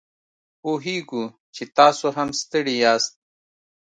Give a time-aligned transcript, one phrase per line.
[0.61, 1.23] پوهیږو
[1.55, 3.13] چې تاسو هم ستړي یاست